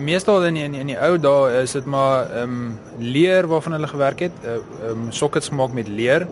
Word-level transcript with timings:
meestal 0.00 0.44
in 0.46 0.54
die, 0.54 0.64
in 0.64 0.72
die, 0.72 0.80
in 0.80 0.92
die 0.92 0.98
ou 0.98 1.16
dae 1.18 1.62
is 1.62 1.76
dit 1.76 1.84
maar 1.84 2.30
ehm 2.30 2.42
um, 2.42 2.78
leer 2.98 3.48
waarvan 3.48 3.76
hulle 3.78 3.90
gewerk 3.90 4.24
het, 4.26 4.44
ehm 4.44 4.60
uh, 4.82 4.90
um, 4.90 5.10
sockets 5.12 5.48
gemaak 5.48 5.72
met 5.72 5.88
leer 5.88 6.26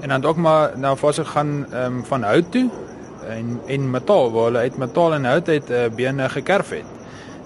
en 0.00 0.08
dan 0.08 0.24
ook 0.24 0.36
maar 0.36 0.78
na 0.78 0.96
fase 0.96 1.24
gaan 1.24 1.66
ehm 1.72 1.84
um, 1.84 2.04
van 2.04 2.22
hout 2.22 2.50
toe 2.52 2.70
en 3.28 3.60
en 3.66 3.90
metaal 3.90 4.32
waar 4.32 4.44
hulle 4.44 4.58
uit 4.58 4.76
metaal 4.76 5.14
en 5.14 5.24
hout 5.24 5.48
uit 5.48 5.70
uh, 5.70 5.86
bene 5.94 6.28
gekerf 6.28 6.70
het. 6.70 6.84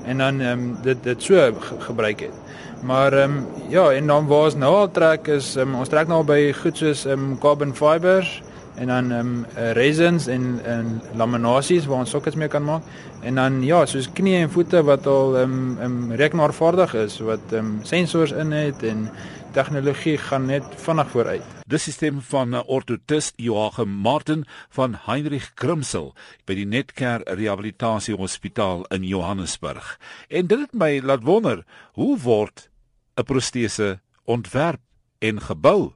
En 0.04 0.18
dan 0.18 0.40
ehm 0.40 0.58
um, 0.58 0.76
dit 0.82 1.02
dit 1.02 1.22
so 1.22 1.52
ge 1.60 1.74
gebruik 1.78 2.20
het. 2.20 2.34
Maar 2.80 3.12
ehm 3.12 3.30
um, 3.30 3.46
ja, 3.68 3.90
en 3.90 4.06
dan 4.06 4.26
waar 4.26 4.44
ons 4.44 4.54
nou 4.54 4.74
al 4.74 4.90
trek 4.90 5.26
is 5.26 5.56
um, 5.56 5.74
ons 5.74 5.88
trek 5.88 6.08
nou 6.08 6.24
by 6.24 6.52
goed 6.52 6.76
soos 6.76 7.04
ehm 7.04 7.30
um, 7.30 7.38
carbon 7.38 7.74
fibers 7.74 8.42
en 8.76 8.86
dan 8.86 9.12
ehm 9.12 9.26
um, 9.26 9.46
resins 9.72 10.26
en 10.26 10.60
en 10.64 11.00
laminasies 11.14 11.86
waar 11.86 11.98
ons 12.04 12.10
sokkets 12.10 12.36
mee 12.36 12.48
kan 12.48 12.64
maak 12.64 12.82
en 13.22 13.34
dan 13.34 13.62
ja 13.64 13.86
soos 13.86 14.10
knie 14.12 14.36
en 14.36 14.50
voete 14.50 14.82
wat 14.82 15.06
al 15.06 15.38
ehm 15.38 15.52
um, 15.52 15.78
um, 15.82 16.12
rekenaarvaardig 16.12 16.94
is 16.94 17.18
wat 17.18 17.52
ehm 17.52 17.64
um, 17.64 17.78
sensors 17.82 18.32
in 18.32 18.52
het 18.52 18.82
en 18.82 19.10
tegnologie 19.56 20.18
gaan 20.20 20.46
net 20.46 20.64
vinnig 20.76 21.08
vooruit. 21.10 21.44
Dis 21.66 21.86
sisteem 21.88 22.20
van 22.20 22.54
ortotist 22.66 23.32
Joachim 23.40 23.88
Martin 23.88 24.44
van 24.68 24.98
Heinrich 25.06 25.50
Grimsel 25.54 26.12
by 26.44 26.58
die 26.58 26.66
Netcare 26.68 27.24
Rehabilitasie 27.24 28.14
Hospitaal 28.14 28.84
in 28.92 29.06
Johannesburg. 29.08 29.96
En 30.28 30.46
dit 30.46 30.60
het 30.66 30.74
my 30.76 31.00
laat 31.00 31.24
wonder, 31.24 31.64
hoe 31.92 32.18
word 32.20 32.68
'n 33.16 33.24
protese 33.24 34.00
ontwerp 34.24 34.80
en 35.18 35.40
gebou? 35.40 35.92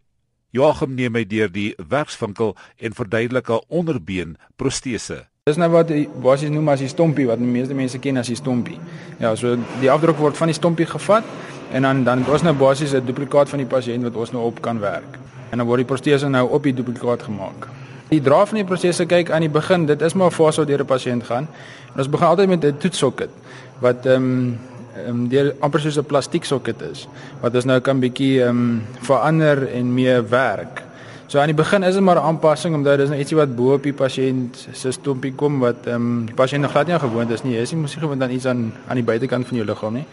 Joachim 0.51 0.97
neem 0.99 1.13
my 1.15 1.23
deur 1.31 1.51
die 1.53 1.75
werkswinkel 1.89 2.57
en 2.83 2.95
verduidelik 2.95 3.51
'n 3.51 3.61
onderbeen 3.69 4.37
protese. 4.57 5.27
Dis 5.45 5.57
nou 5.57 5.71
wat 5.71 5.91
basies 6.23 6.51
noem 6.51 6.69
as 6.69 6.79
die 6.79 6.89
stompie 6.89 7.27
wat 7.27 7.39
die 7.39 7.47
meeste 7.47 7.75
mense 7.75 7.99
ken 7.99 8.17
as 8.17 8.27
die 8.27 8.37
stompie. 8.37 8.79
Ja, 9.19 9.35
so 9.37 9.57
die 9.81 9.91
afdruk 9.91 10.17
word 10.17 10.37
van 10.37 10.47
die 10.47 10.55
stompie 10.55 10.87
gevat 10.87 11.25
en 11.73 11.83
dan 11.83 12.05
dan 12.05 12.27
ons 12.27 12.43
nou 12.43 12.55
basies 12.55 12.93
'n 12.93 13.07
duplikaat 13.07 13.49
van 13.49 13.59
die 13.59 13.67
pasiënt 13.67 14.03
wat 14.03 14.17
ons 14.17 14.33
nou 14.33 14.45
op 14.45 14.61
kan 14.61 14.79
werk. 14.81 15.19
En 15.51 15.59
dan 15.59 15.67
word 15.67 15.79
die 15.79 15.87
protese 15.87 16.29
nou 16.29 16.49
op 16.51 16.63
die 16.63 16.75
duplikaat 16.75 17.23
gemaak. 17.23 17.69
Die 18.09 18.21
dra 18.21 18.47
van 18.47 18.55
die 18.55 18.65
protese 18.65 19.07
kyk 19.07 19.31
aan 19.31 19.41
die 19.41 19.51
begin, 19.51 19.87
dit 19.87 20.03
is 20.03 20.15
maar 20.15 20.27
'n 20.27 20.35
fase 20.35 20.57
waar 20.57 20.67
deur 20.67 20.81
'n 20.81 20.87
pasiënt 20.87 21.25
gaan. 21.25 21.49
En 21.93 21.99
ons 21.99 22.09
begin 22.09 22.27
altyd 22.27 22.49
met 22.49 22.65
'n 22.65 22.77
toetsokket 22.79 23.31
wat 23.79 24.07
ehm 24.07 24.23
um, 24.23 24.59
ehm 25.07 25.23
um, 25.23 25.29
deur 25.29 25.55
amper 25.61 25.81
soos 25.81 25.99
'n 25.99 26.05
plastiek 26.05 26.45
sokket 26.45 26.83
is 26.83 27.09
wat 27.41 27.55
ons 27.55 27.65
nou 27.65 27.81
kan 27.81 28.01
bietjie 28.01 28.43
ehm 28.43 28.49
um, 28.49 28.83
verander 29.03 29.69
en 29.69 29.95
mee 29.95 30.21
werk. 30.21 30.83
So 31.31 31.39
aan 31.39 31.47
die 31.47 31.55
begin 31.55 31.83
is 31.83 31.95
dit 31.95 32.03
maar 32.03 32.17
'n 32.17 32.27
aanpassing 32.27 32.75
omdat 32.75 32.97
dit 32.97 33.05
is 33.05 33.11
nou 33.11 33.21
ietsie 33.21 33.37
wat 33.37 33.57
bo 33.57 33.75
op 33.75 33.83
die 33.83 33.93
pasiënt 33.93 34.69
se 34.73 34.91
stompie 34.91 35.33
kom 35.33 35.61
wat 35.61 35.87
ehm 35.87 35.95
um, 35.95 36.27
die 36.27 36.35
pasiënt 36.35 36.63
nog 36.63 36.71
glad 36.71 36.87
nie 36.87 36.99
gewoond 36.99 37.31
is 37.31 37.43
nie. 37.43 37.55
Jy 37.55 37.61
is 37.61 37.73
nie 37.73 37.81
mosie 37.81 38.01
gewoond 38.01 38.23
aan 38.23 38.31
iets 38.31 38.47
aan 38.47 38.73
aan 38.89 38.97
die 38.97 39.05
buitekant 39.05 39.47
van 39.47 39.57
jou 39.57 39.67
liggaam 39.67 39.93
nie. 39.95 40.07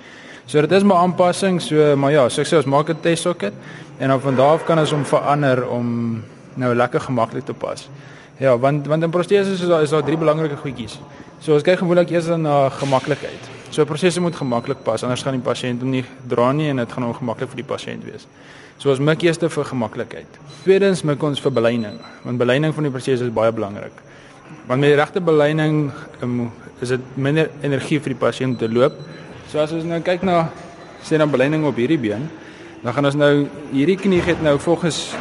So 0.45 0.61
dit 0.61 0.71
is 0.71 0.83
maar 0.83 0.97
aanpassing, 0.97 1.61
so 1.61 1.95
maar 1.95 2.11
ja, 2.11 2.29
so 2.29 2.41
ek 2.41 2.47
sê 2.47 2.55
ons 2.55 2.65
maak 2.65 2.89
'n 2.89 2.99
test 3.01 3.21
sokket 3.23 3.53
en 3.97 4.07
dan 4.09 4.21
van 4.21 4.35
daar 4.35 4.53
af 4.53 4.65
kan 4.65 4.79
ons 4.79 4.91
hom 4.91 5.05
verander 5.05 5.67
om 5.69 6.23
nou 6.53 6.75
lekker 6.75 6.99
gemaklik 6.99 7.45
te 7.45 7.53
pas. 7.53 7.89
Ja, 8.37 8.57
want 8.57 8.87
want 8.87 9.03
in 9.03 9.09
proteses 9.09 9.61
is 9.61 9.67
daar 9.67 9.81
is 9.81 9.89
daar 9.89 10.03
drie 10.03 10.17
belangrike 10.17 10.55
goedjies. 10.55 10.99
So 11.39 11.53
ons 11.53 11.63
kyk 11.63 11.79
gewoonlik 11.79 12.09
eers 12.09 12.27
na 12.37 12.69
gemaklikheid. 12.69 13.56
So 13.71 13.85
prosesse 13.85 14.21
moet 14.21 14.35
gemaklik 14.35 14.83
pas 14.83 15.03
anders 15.03 15.23
gaan 15.23 15.35
die 15.35 15.43
pasiënt 15.43 15.81
hom 15.83 15.91
nie 15.91 16.03
dra 16.29 16.51
nie 16.55 16.69
en 16.71 16.79
dit 16.81 16.91
gaan 16.91 17.07
ongemaklik 17.09 17.51
vir 17.51 17.61
die 17.61 17.67
pasiënt 17.67 18.05
wees. 18.07 18.27
So 18.77 18.91
ons 18.93 19.01
mik 19.01 19.23
eers 19.25 19.39
vir 19.41 19.65
gemaklikheid. 19.65 20.39
Tweedens 20.63 21.03
mik 21.03 21.23
ons 21.23 21.39
vir 21.41 21.51
beleining, 21.51 21.97
want 22.23 22.37
beleining 22.37 22.73
van 22.73 22.83
die 22.83 22.91
proses 22.91 23.21
is 23.21 23.33
baie 23.33 23.51
belangrik. 23.51 23.93
Want 24.67 24.81
met 24.81 24.91
die 24.91 24.99
regte 24.99 25.21
beleining 25.21 25.91
um, 26.21 26.51
is 26.81 26.89
dit 26.93 27.15
minder 27.15 27.49
energie 27.61 27.99
vir 27.99 28.13
die 28.13 28.19
pasiënt 28.19 28.55
om 28.55 28.57
te 28.57 28.69
loop. 28.69 28.99
So 29.51 29.59
as 29.59 29.73
ons 29.73 29.87
nou 29.87 29.99
kyk 30.01 30.23
na 30.27 30.47
sê 31.03 31.17
dan 31.17 31.31
beleining 31.31 31.65
op 31.65 31.75
hierdie 31.75 31.99
been, 31.99 32.29
dan 32.83 32.93
gaan 32.93 33.09
ons 33.09 33.17
nou 33.17 33.47
hierdie 33.71 33.97
knie 33.97 34.21
het 34.21 34.41
nou 34.45 34.57
volgens 34.59 35.15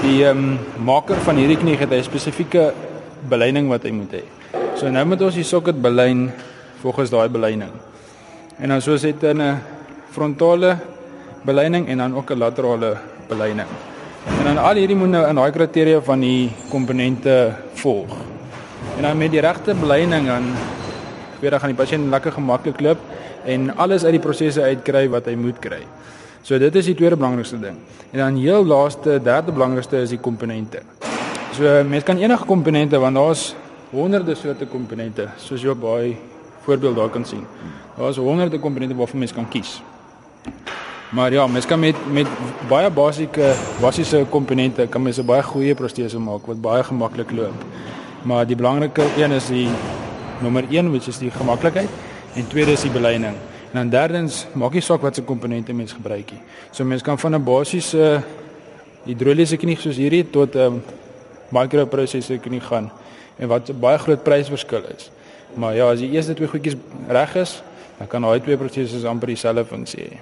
die 0.00 0.22
ehm 0.24 0.38
um, 0.38 0.84
maker 0.86 1.18
van 1.26 1.36
hierdie 1.36 1.58
knie 1.60 1.76
het 1.76 1.90
'n 1.92 2.02
spesifieke 2.02 2.72
beleining 3.28 3.68
wat 3.68 3.82
hy 3.84 3.90
moet 3.90 4.12
hê. 4.12 4.24
So 4.76 4.88
nou 4.88 5.04
moet 5.04 5.22
ons 5.22 5.34
die 5.34 5.44
sokket 5.44 5.82
belyn 5.82 6.30
volgens 6.80 7.10
daai 7.10 7.28
beleining. 7.28 7.70
En 8.56 8.68
dan 8.68 8.80
soos 8.80 9.02
het 9.02 9.22
'n 9.22 9.60
frontale 10.10 10.76
beleining 11.44 11.88
en 11.88 11.98
dan 11.98 12.16
ook 12.16 12.30
'n 12.30 12.38
laterale 12.38 12.96
beleining. 13.28 13.68
En 14.38 14.44
dan 14.44 14.58
al 14.58 14.74
hierdie 14.74 14.96
moet 14.96 15.08
nou 15.08 15.28
in 15.28 15.34
daai 15.34 15.50
kriteria 15.50 16.00
van 16.00 16.20
die 16.20 16.52
komponente 16.68 17.52
volg. 17.72 18.12
En 18.96 19.02
dan 19.02 19.18
met 19.18 19.30
die 19.30 19.40
regte 19.40 19.74
beleining 19.74 20.26
dan 20.26 20.44
weer 21.40 21.50
dan 21.50 21.60
gaan 21.60 21.72
die 21.74 21.78
pasiënt 21.78 22.10
lekker 22.10 22.32
gemaklik 22.32 22.80
loop 22.80 22.98
en 23.44 23.76
alles 23.76 24.04
uit 24.04 24.12
die 24.12 24.20
prosesse 24.20 24.62
uitkry 24.62 25.08
wat 25.08 25.24
hy 25.24 25.34
moet 25.34 25.58
kry. 25.58 25.82
So 26.42 26.58
dit 26.58 26.74
is 26.74 26.84
die 26.84 26.94
tweede 26.94 27.16
belangrikste 27.16 27.60
ding. 27.60 27.76
En 28.10 28.18
dan 28.18 28.36
heel 28.36 28.64
laaste, 28.64 29.20
derde 29.22 29.52
belangrikste 29.52 29.96
is 29.96 30.08
die 30.08 30.20
komponente. 30.20 30.82
So 31.52 31.84
mens 31.84 32.04
kan 32.04 32.18
enige 32.18 32.44
komponente 32.44 32.98
want 32.98 33.14
daar's 33.14 33.54
honderde 33.90 34.34
soorte 34.34 34.66
komponente 34.66 35.28
soos 35.36 35.62
jy 35.62 35.72
op 35.72 35.80
baie 35.80 36.16
voorbeeld 36.60 36.96
daar 36.96 37.08
kan 37.08 37.24
sien. 37.24 37.46
Daar 37.96 38.08
is 38.08 38.16
honderde 38.16 38.58
komponente 38.58 38.94
waarvan 38.94 39.18
mens 39.18 39.32
kan 39.32 39.48
kies. 39.48 39.82
Maar 41.10 41.32
ja, 41.32 41.46
mens 41.46 41.66
kan 41.66 41.78
met 41.78 41.96
met 42.12 42.26
baie 42.68 42.90
basiese 42.90 43.54
basiese 43.80 44.26
komponente 44.30 44.86
kan 44.86 45.02
mens 45.02 45.18
'n 45.18 45.24
baie 45.26 45.42
goeie 45.42 45.74
protese 45.74 46.18
maak 46.18 46.46
wat 46.46 46.60
baie 46.60 46.82
gemaklik 46.82 47.30
loop. 47.30 47.64
Maar 48.22 48.46
die 48.46 48.56
belangrike 48.56 49.02
een 49.16 49.30
is 49.30 49.46
die 49.46 49.68
nommer 50.40 50.64
1, 50.70 50.92
wat 50.92 51.06
is 51.06 51.18
die 51.18 51.30
gemaklikheid 51.30 51.88
en 52.34 52.48
tweede 52.48 52.72
is 52.72 52.80
die 52.80 52.90
beleining. 52.90 53.34
En 53.72 53.78
dan 53.78 53.88
derdens, 53.88 54.46
maak 54.52 54.72
nie 54.72 54.80
saak 54.80 55.00
wat 55.00 55.14
se 55.14 55.22
komponente 55.22 55.72
mens 55.72 55.92
gebruik 55.92 56.30
nie. 56.30 56.40
So 56.70 56.84
mens 56.84 57.02
kan 57.02 57.18
van 57.18 57.34
'n 57.34 57.44
basiese 57.44 58.22
hidroliese 59.04 59.56
knie 59.56 59.76
soos 59.76 59.96
hierdie 59.96 60.30
tot 60.30 60.54
'n 60.54 60.58
um, 60.58 60.82
microprosesse 61.48 62.38
knie 62.38 62.60
gaan 62.60 62.90
en 63.36 63.48
wat 63.48 63.80
baie 63.80 63.98
groot 63.98 64.22
prysverskil 64.22 64.82
is. 64.96 65.10
Maar 65.54 65.74
ja, 65.74 65.90
as 65.90 65.98
die 65.98 66.10
eerste 66.10 66.34
twee 66.34 66.48
goedjies 66.48 66.76
reg 67.08 67.34
is, 67.34 67.62
dan 67.98 68.08
kan 68.08 68.22
daai 68.22 68.40
twee 68.40 68.56
prosesse 68.56 69.06
amper 69.08 69.32
dieselfde 69.32 69.64
funksie 69.64 70.04
hê. 70.04 70.20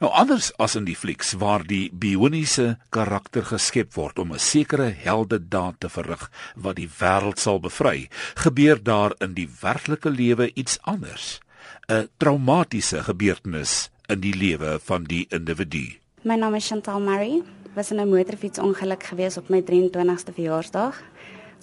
Nou 0.00 0.08
anders 0.16 0.46
as 0.56 0.78
in 0.78 0.86
die 0.88 0.96
flieks 0.96 1.34
waar 1.36 1.60
die 1.68 1.90
bioniese 1.92 2.78
karakter 2.88 3.44
geskep 3.44 3.92
word 3.98 4.18
om 4.18 4.32
'n 4.32 4.38
sekere 4.38 4.88
helde 4.96 5.38
daad 5.48 5.76
te 5.78 5.88
verrig 5.88 6.30
wat 6.56 6.76
die 6.76 6.88
wêreld 6.88 7.38
sal 7.38 7.60
bevry, 7.60 8.08
gebeur 8.34 8.82
daar 8.82 9.12
in 9.20 9.34
die 9.34 9.48
werklike 9.60 10.10
lewe 10.10 10.50
iets 10.54 10.78
anders. 10.82 11.40
'n 11.88 12.08
Traumatiese 12.16 13.02
gebeurtenis 13.02 13.90
in 14.08 14.20
die 14.20 14.34
lewe 14.34 14.78
van 14.82 15.04
die 15.04 15.26
individu. 15.28 15.98
My 16.22 16.34
naam 16.34 16.54
is 16.54 16.68
Chantal 16.68 17.00
Murray. 17.00 17.42
Was 17.74 17.90
in 17.90 18.00
'n 18.00 18.08
motorfietsongeluk 18.08 19.02
gewees 19.02 19.36
op 19.36 19.48
my 19.48 19.62
23ste 19.62 20.32
verjaarsdag. 20.32 21.02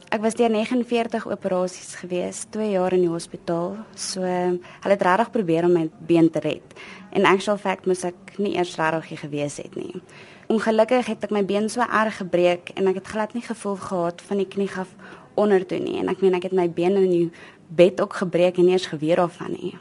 Ek 0.07 0.21
was 0.23 0.37
deur 0.39 0.47
49 0.47 1.25
operasies 1.27 1.97
gewees, 1.99 2.45
2 2.55 2.69
jaar 2.71 2.93
in 2.95 3.01
die 3.03 3.11
hospitaal. 3.11 3.73
So 3.99 4.23
hulle 4.23 4.93
het 4.93 5.01
regtig 5.03 5.31
probeer 5.33 5.65
om 5.67 5.73
my 5.75 5.89
been 6.07 6.29
te 6.31 6.39
red. 6.39 6.75
En 7.11 7.27
actual 7.27 7.57
fact 7.59 7.89
moes 7.91 8.05
ek 8.07 8.37
nie 8.39 8.53
eers 8.55 8.77
regtig 8.79 9.09
hier 9.11 9.19
gewees 9.25 9.57
het 9.59 9.75
nie. 9.75 9.99
Ongelukkig 10.47 11.09
het 11.11 11.27
ek 11.27 11.33
my 11.35 11.43
been 11.43 11.67
so 11.67 11.83
erg 11.83 12.21
gebreek 12.21 12.71
en 12.79 12.87
ek 12.87 13.01
het 13.01 13.11
glad 13.11 13.35
nie 13.35 13.43
gevoel 13.43 13.75
gehad 13.83 14.23
van 14.29 14.39
die 14.39 14.47
knie 14.47 14.69
af 14.79 14.95
onder 15.35 15.67
toe 15.67 15.81
nie 15.83 15.99
en 15.99 16.07
ek 16.13 16.23
meen 16.23 16.39
ek 16.39 16.47
het 16.47 16.55
my 16.55 16.69
been 16.71 16.95
in 17.03 17.11
die 17.11 17.27
bed 17.67 17.99
ook 17.99 18.15
gebreek 18.23 18.61
en 18.61 18.69
nie 18.71 18.77
eens 18.79 18.87
geweer 18.87 19.19
af 19.25 19.35
van 19.41 19.59
nie. 19.59 19.75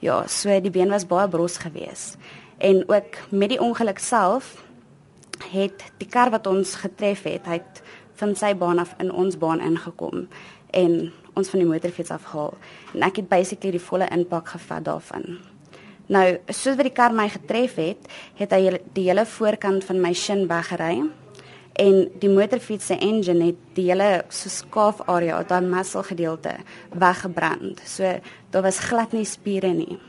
Ja, 0.00 0.22
so 0.24 0.56
die 0.56 0.72
been 0.72 0.88
was 0.88 1.04
baie 1.04 1.28
bros 1.28 1.60
gewees. 1.60 2.14
En 2.56 2.86
ook 2.88 3.20
met 3.28 3.52
die 3.52 3.60
ongeluk 3.60 4.00
self 4.00 4.56
het 5.52 5.84
die 6.00 6.08
kar 6.08 6.32
wat 6.32 6.48
ons 6.48 6.74
getref 6.80 7.26
het, 7.28 7.44
hy 7.44 7.60
het 7.60 7.84
van 8.20 8.34
sy 8.38 8.52
baan 8.54 8.78
af 8.82 8.94
in 9.02 9.12
ons 9.12 9.38
baan 9.40 9.62
ingekom 9.64 10.26
en 10.76 10.98
ons 11.34 11.50
van 11.50 11.62
die 11.62 11.68
motorfiets 11.68 12.12
afhaal 12.14 12.54
en 12.94 13.06
ek 13.06 13.22
het 13.22 13.30
basically 13.30 13.74
die 13.76 13.86
volle 13.88 14.08
impak 14.14 14.52
gevat 14.54 14.84
daarvan. 14.86 15.40
Nou, 16.10 16.26
soos 16.50 16.74
wat 16.74 16.88
die 16.88 16.94
kar 16.94 17.14
my 17.14 17.28
getref 17.30 17.76
het, 17.78 18.06
het 18.38 18.50
hy 18.50 18.80
die 18.96 19.06
hele 19.06 19.22
voorkant 19.30 19.84
van 19.86 20.00
my 20.02 20.10
shin 20.18 20.48
weggery 20.50 21.04
en 21.78 22.00
die 22.20 22.30
motorfiets 22.32 22.90
se 22.90 22.96
engine 22.98 23.52
het 23.52 23.60
die 23.76 23.86
hele 23.92 24.24
so 24.34 24.50
skaaf 24.50 25.04
area, 25.06 25.38
daai 25.46 25.62
muscle 25.62 26.02
gedeelte 26.08 26.56
weggebrand. 26.90 27.78
So 27.86 28.18
daar 28.50 28.66
was 28.66 28.82
glad 28.90 29.14
nie 29.14 29.24
spiere 29.24 29.70
nie. 29.74 30.00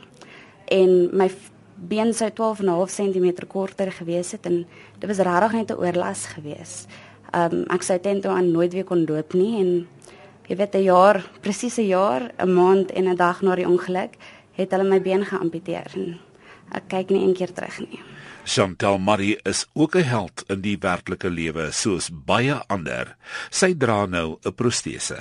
En 0.66 1.10
my 1.16 1.30
been 1.76 2.12
sou 2.14 2.30
12.5 2.30 2.94
cm 2.96 3.46
korter 3.48 3.92
gewees 3.92 4.34
het 4.34 4.46
en 4.46 4.64
dit 4.98 5.08
was 5.08 5.22
regtig 5.22 5.52
net 5.52 5.70
'n 5.70 5.80
oorlas 5.80 6.26
geweest. 6.34 6.88
Ehm 7.32 7.52
um, 7.52 7.64
ek 7.70 7.82
sou 7.82 7.98
teen 7.98 8.20
toe 8.20 8.30
aan 8.30 8.52
nooit 8.52 8.72
weer 8.72 8.84
kon 8.84 9.06
loop 9.06 9.34
nie 9.34 9.60
en 9.60 9.88
jy 10.48 10.56
weet 10.56 10.74
'n 10.74 10.82
jaar, 10.82 11.24
presies 11.40 11.78
'n 11.78 11.86
jaar, 11.86 12.32
'n 12.38 12.54
maand 12.54 12.90
en 12.90 13.08
'n 13.08 13.16
dag 13.16 13.42
na 13.42 13.54
die 13.54 13.68
ongeluk 13.68 14.12
het 14.52 14.70
hulle 14.70 14.84
my 14.84 15.00
been 15.00 15.24
geamputeer 15.24 16.18
ek 16.76 16.88
kyk 16.92 17.12
nie 17.12 17.22
een 17.26 17.36
keer 17.36 17.52
terug 17.52 17.78
nie. 17.84 18.00
Chantal 18.44 18.98
Marie 18.98 19.36
is 19.44 19.66
ook 19.74 19.96
'n 19.96 20.08
held 20.08 20.44
in 20.48 20.60
die 20.60 20.78
werklike 20.78 21.30
lewe 21.30 21.70
soos 21.72 22.10
baie 22.10 22.54
ander. 22.68 23.16
Sy 23.50 23.74
dra 23.74 24.06
nou 24.06 24.38
'n 24.44 24.54
protese. 24.54 25.18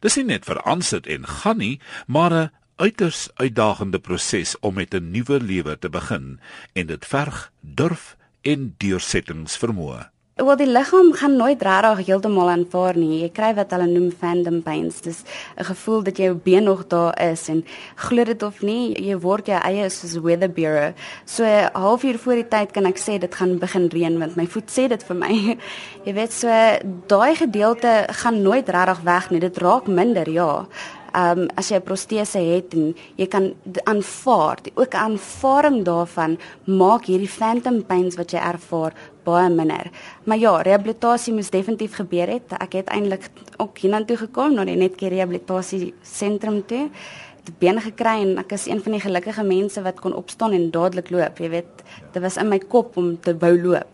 Dis 0.00 0.16
nie 0.16 0.24
net 0.24 0.44
vir 0.44 0.62
aansit 0.62 1.06
en 1.06 1.26
gaan 1.26 1.58
nie, 1.58 1.80
maar 2.06 2.32
'n 2.32 2.50
uiters 2.76 3.28
uitdagende 3.36 3.98
proses 3.98 4.58
om 4.60 4.74
met 4.74 4.94
'n 4.94 5.10
nuwe 5.10 5.40
lewe 5.40 5.78
te 5.78 5.88
begin 5.88 6.40
en 6.74 6.86
dit 6.86 7.06
verg 7.06 7.52
durf 7.60 8.16
en 8.42 8.74
deursettingsvermoë. 8.78 10.15
Wel 10.36 10.56
die 10.60 10.66
liggaam 10.68 11.14
gaan 11.16 11.36
nooit 11.40 11.62
regtig 11.64 12.02
heeltemal 12.10 12.50
aanvaar 12.52 12.98
nie. 13.00 13.22
Jy 13.22 13.28
kry 13.32 13.54
wat 13.56 13.70
hulle 13.72 13.86
noem 13.88 14.10
phantom 14.20 14.58
pains. 14.66 14.98
Dis 15.00 15.22
'n 15.56 15.64
gevoel 15.64 16.02
dat 16.02 16.18
jou 16.18 16.34
been 16.34 16.64
nog 16.64 16.86
daar 16.86 17.16
is 17.32 17.48
en 17.48 17.64
glo 17.94 18.24
dit 18.24 18.42
of 18.42 18.60
nie, 18.60 18.92
jy 19.00 19.16
word 19.18 19.46
jou 19.46 19.58
eie 19.58 19.88
soos 19.88 20.20
weather 20.20 20.50
bureau. 20.50 20.92
So 21.24 21.42
'n 21.44 21.70
halfuur 21.72 22.18
voor 22.18 22.34
die 22.34 22.48
tyd 22.48 22.72
kan 22.72 22.84
ek 22.84 22.98
sê 22.98 23.18
dit 23.18 23.34
gaan 23.34 23.58
begin 23.58 23.88
reën 23.88 24.18
want 24.18 24.36
my 24.36 24.46
voet 24.46 24.68
sê 24.68 24.88
dit 24.88 25.02
vir 25.02 25.16
my. 25.16 25.56
jy 26.06 26.12
weet 26.12 26.32
so 26.32 26.48
daai 27.06 27.34
gedeelte 27.34 28.04
gaan 28.08 28.42
nooit 28.42 28.68
regtig 28.68 29.00
weg 29.04 29.30
nie. 29.30 29.40
Dit 29.40 29.56
raak 29.56 29.86
minder, 29.86 30.28
ja 30.28 30.66
ehm 31.16 31.38
um, 31.38 31.48
as 31.56 31.70
jy 31.70 31.76
'n 31.76 31.82
protese 31.82 32.38
het 32.38 32.74
en 32.74 32.94
jy 33.16 33.26
kan 33.26 33.54
aanvaar, 33.84 34.58
ook 34.74 34.92
'n 34.94 35.04
aanvaring 35.08 35.84
daarvan 35.84 36.38
maak 36.64 37.06
hierdie 37.06 37.36
phantom 37.38 37.84
pains 37.84 38.16
wat 38.16 38.30
jy 38.32 38.38
ervaar 38.38 38.92
baie 39.24 39.50
minder. 39.50 39.90
Maar 40.24 40.38
ja, 40.38 40.62
rehabilitasie 40.62 41.34
moes 41.34 41.50
definitief 41.50 41.94
gebeur 41.94 42.28
het. 42.28 42.52
Ek 42.60 42.72
het 42.72 42.88
eintlik 42.88 43.30
ook 43.56 43.78
hiernatoe 43.78 44.16
gekom 44.16 44.54
na 44.54 44.64
die 44.64 44.76
Netcare 44.76 45.14
rehabilitasie 45.14 45.94
sentrum 46.02 46.62
toe 46.66 46.90
been 47.58 47.80
gekry 47.80 48.20
en 48.22 48.38
ek 48.38 48.52
is 48.52 48.66
een 48.66 48.82
van 48.82 48.92
die 48.92 49.00
gelukkige 49.00 49.44
mense 49.44 49.82
wat 49.82 50.00
kon 50.00 50.14
opstaan 50.14 50.52
en 50.52 50.70
dadelik 50.70 51.10
loop. 51.10 51.38
Jy 51.38 51.50
weet, 51.50 51.82
dit 52.12 52.22
was 52.22 52.36
in 52.36 52.48
my 52.48 52.58
kop 52.58 52.96
om 52.96 53.20
te 53.20 53.36
wou 53.38 53.54
loop 53.62 53.88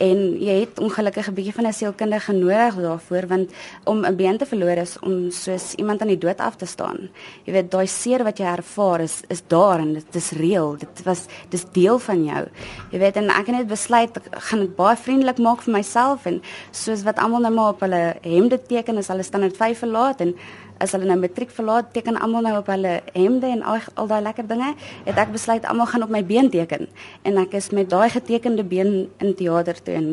en 0.00 0.20
jy 0.40 0.54
het 0.62 0.78
ongelukkig 0.80 1.28
'n 1.28 1.34
bietjie 1.34 1.52
van 1.52 1.66
'n 1.66 1.72
sielkundige 1.72 2.32
nodig 2.32 2.74
daarvoor 2.74 3.26
want 3.26 3.50
om 3.84 4.04
'n 4.04 4.16
been 4.16 4.38
te 4.38 4.46
verloor 4.46 4.76
is 4.76 4.98
om 5.00 5.30
soos 5.30 5.74
iemand 5.74 6.00
aan 6.00 6.08
die 6.08 6.18
dood 6.18 6.38
af 6.38 6.56
te 6.56 6.66
staan. 6.66 7.10
Jy 7.44 7.52
weet 7.52 7.70
daai 7.70 7.86
seer 7.86 8.24
wat 8.24 8.38
jy 8.38 8.44
ervaar 8.44 9.00
is 9.00 9.22
is 9.28 9.42
daar 9.46 9.78
en 9.78 9.92
dit 9.92 10.14
is 10.14 10.30
reëel. 10.30 10.76
Dit 10.78 11.02
was 11.04 11.26
dis 11.48 11.64
deel 11.72 11.98
van 11.98 12.24
jou. 12.24 12.46
Jy 12.90 12.98
weet 12.98 13.16
en 13.16 13.28
ek 13.28 13.46
het 13.46 13.56
net 13.56 13.66
besluit 13.66 14.16
ek 14.16 14.22
gaan 14.30 14.58
dit 14.58 14.76
baie 14.76 14.96
vriendelik 14.96 15.38
maak 15.38 15.60
vir 15.60 15.72
myself 15.72 16.26
en 16.26 16.42
soos 16.70 17.02
wat 17.02 17.18
almal 17.18 17.40
nou 17.40 17.54
maar 17.54 17.68
op 17.68 17.80
hulle 17.80 18.16
hemde 18.22 18.62
teken 18.62 18.96
as 18.96 19.08
hulle 19.08 19.22
standaard 19.22 19.56
5 19.56 19.78
verlaat 19.78 20.20
en 20.20 20.34
as 20.82 20.94
hulle 20.96 21.08
nou 21.08 21.18
matriek 21.22 21.50
verlaat 21.54 21.92
teken 21.94 22.18
almal 22.18 22.46
nou 22.46 22.56
op 22.58 22.70
hulle 22.72 22.98
hemde 23.14 23.50
en 23.54 23.62
al, 23.62 23.82
al 23.94 24.10
daai 24.10 24.22
lekker 24.28 24.48
dinge 24.50 24.74
het 25.06 25.16
ek 25.16 25.34
besluit 25.34 25.66
almal 25.70 25.90
gaan 25.92 26.06
op 26.06 26.12
my 26.12 26.24
been 26.26 26.50
teken. 26.50 26.88
En 27.22 27.38
ek 27.42 27.54
is 27.60 27.70
met 27.70 27.90
daai 27.90 28.10
getekende 28.10 28.64
been 28.66 29.10
in 29.22 29.36
teater 29.38 29.78
toe 29.78 29.98
en 29.98 30.08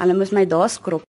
hulle 0.00 0.16
moes 0.16 0.34
my 0.36 0.46
daar 0.48 0.68
skrob 0.68 1.06